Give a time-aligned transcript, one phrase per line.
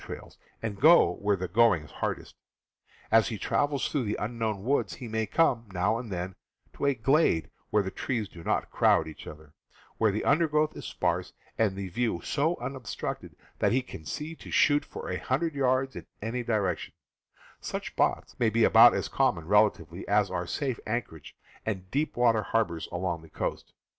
[0.03, 2.33] trails, and go where the going is hard est.
[3.11, 6.33] As he travels through the unbroken woods he may come, now and then,
[6.73, 9.53] to a glade where the trees do not crowd each other,
[9.99, 14.33] where the under growth is sparse, and the view so unobstructed that he can see
[14.33, 16.95] to shoot for a hundred yards in any direction;
[17.59, 22.41] such spots may be about as common, relatively, as are safe anchorages and deep water
[22.41, 23.71] harbors along the coast.